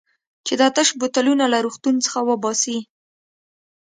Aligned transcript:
چې 0.45 0.53
دا 0.61 0.67
تش 0.75 0.89
بوتلونه 0.99 1.45
له 1.53 1.57
روغتون 1.65 1.95
څخه 2.05 2.19
وباسي. 2.29 2.77